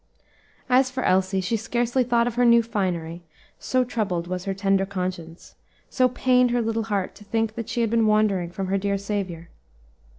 [0.67, 3.21] As for Elsie, she scarcely thought of her new finery,
[3.59, 5.53] so troubled was her tender conscience,
[5.91, 8.97] so pained her little heart to think that she had been wandering from her dear
[8.97, 9.49] Saviour.